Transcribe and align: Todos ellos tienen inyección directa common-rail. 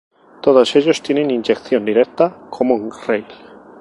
Todos 0.41 0.75
ellos 0.75 1.03
tienen 1.03 1.29
inyección 1.29 1.85
directa 1.85 2.47
common-rail. 2.49 3.27